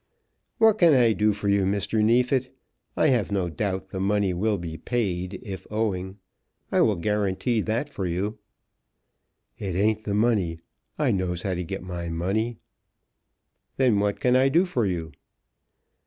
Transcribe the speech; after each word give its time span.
"What 0.57 0.79
can 0.79 0.95
I 0.95 1.13
do 1.13 1.31
for 1.31 1.47
you, 1.47 1.63
Mr. 1.63 2.03
Neefit? 2.03 2.51
I 2.97 3.09
have 3.09 3.31
no 3.31 3.49
doubt 3.49 3.89
the 3.91 3.99
money 3.99 4.33
will 4.33 4.57
be 4.57 4.75
paid, 4.75 5.39
if 5.43 5.67
owing. 5.69 6.17
I 6.71 6.81
will 6.81 6.95
guarantee 6.95 7.61
that 7.61 7.87
for 7.87 8.07
you." 8.07 8.39
"It 9.59 9.75
ain't 9.75 10.05
the 10.05 10.15
money. 10.15 10.57
I 10.97 11.11
knows 11.11 11.43
how 11.43 11.53
to 11.53 11.63
get 11.63 11.83
my 11.83 12.09
money." 12.09 12.57
"Then 13.77 13.99
what 13.99 14.19
can 14.19 14.35
I 14.35 14.49
do 14.49 14.65
for 14.65 14.87
you?" 14.87 15.11